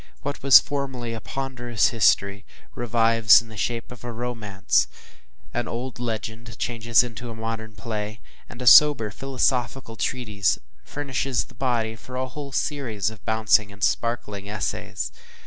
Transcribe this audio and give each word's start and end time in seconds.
What 0.23 0.41
was 0.41 0.59
formerly 0.59 1.13
a 1.13 1.21
ponderous 1.21 1.89
history, 1.89 2.43
revives 2.73 3.39
in 3.39 3.49
the 3.49 3.55
shape 3.55 3.91
of 3.91 4.03
a 4.03 4.11
romance 4.11 4.87
an 5.53 5.67
old 5.67 5.99
legend 5.99 6.57
changes 6.57 7.03
into 7.03 7.29
a 7.29 7.35
modern 7.35 7.73
play 7.73 8.19
and 8.49 8.63
a 8.63 8.65
sober 8.65 9.11
philosophical 9.11 9.95
treatise 9.95 10.57
furnishes 10.83 11.43
the 11.43 11.53
body 11.53 11.95
for 11.95 12.15
a 12.15 12.27
whole 12.27 12.51
series 12.51 13.11
of 13.11 13.23
bouncing 13.25 13.71
and 13.71 13.83
sparkling 13.83 14.49
essays. 14.49 15.11